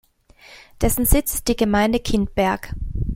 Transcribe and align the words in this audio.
Dessen 0.81 1.05
Sitz 1.05 1.35
ist 1.35 1.47
die 1.47 1.55
Gemeinde 1.55 1.99
Kindberg. 1.99 2.73